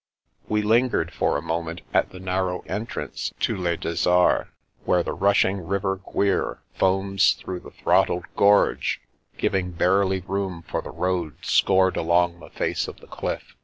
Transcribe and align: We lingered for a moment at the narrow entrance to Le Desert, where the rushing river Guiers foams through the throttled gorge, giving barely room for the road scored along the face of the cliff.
We 0.49 0.63
lingered 0.63 1.13
for 1.13 1.37
a 1.37 1.43
moment 1.43 1.81
at 1.93 2.09
the 2.09 2.19
narrow 2.19 2.61
entrance 2.61 3.31
to 3.41 3.55
Le 3.55 3.77
Desert, 3.77 4.47
where 4.83 5.03
the 5.03 5.13
rushing 5.13 5.63
river 5.67 5.97
Guiers 6.11 6.57
foams 6.73 7.33
through 7.33 7.59
the 7.59 7.69
throttled 7.69 8.25
gorge, 8.35 8.99
giving 9.37 9.69
barely 9.69 10.21
room 10.21 10.63
for 10.67 10.81
the 10.81 10.89
road 10.89 11.35
scored 11.43 11.97
along 11.97 12.39
the 12.39 12.49
face 12.49 12.87
of 12.87 12.99
the 12.99 13.05
cliff. 13.05 13.53